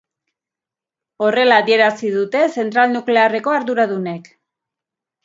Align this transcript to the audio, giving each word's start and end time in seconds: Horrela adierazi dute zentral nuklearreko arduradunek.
Horrela 1.25 1.59
adierazi 1.63 2.09
dute 2.15 2.41
zentral 2.61 2.95
nuklearreko 2.97 3.55
arduradunek. 3.59 4.33